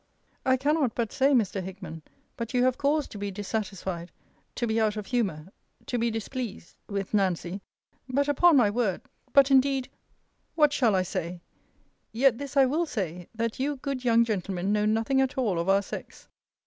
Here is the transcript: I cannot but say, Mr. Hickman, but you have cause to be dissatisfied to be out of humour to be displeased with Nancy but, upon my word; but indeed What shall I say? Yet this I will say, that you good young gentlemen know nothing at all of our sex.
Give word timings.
I 0.47 0.57
cannot 0.57 0.95
but 0.95 1.11
say, 1.11 1.31
Mr. 1.31 1.61
Hickman, 1.61 2.01
but 2.35 2.55
you 2.55 2.63
have 2.63 2.75
cause 2.79 3.07
to 3.09 3.19
be 3.19 3.29
dissatisfied 3.29 4.11
to 4.55 4.65
be 4.65 4.81
out 4.81 4.97
of 4.97 5.05
humour 5.05 5.49
to 5.85 5.99
be 5.99 6.09
displeased 6.09 6.75
with 6.89 7.13
Nancy 7.13 7.61
but, 8.09 8.27
upon 8.27 8.57
my 8.57 8.71
word; 8.71 9.03
but 9.31 9.51
indeed 9.51 9.91
What 10.55 10.73
shall 10.73 10.95
I 10.95 11.03
say? 11.03 11.43
Yet 12.11 12.39
this 12.39 12.57
I 12.57 12.65
will 12.65 12.87
say, 12.87 13.27
that 13.35 13.59
you 13.59 13.75
good 13.75 14.03
young 14.03 14.25
gentlemen 14.25 14.73
know 14.73 14.85
nothing 14.87 15.21
at 15.21 15.37
all 15.37 15.59
of 15.59 15.69
our 15.69 15.83
sex. 15.83 16.27